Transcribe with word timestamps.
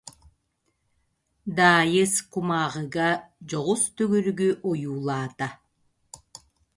Даайыс 1.55 2.13
кумааҕыга 2.31 3.09
дьоҕус 3.47 3.83
төгүрүгү 3.95 4.49
ойуулаата. 4.69 5.47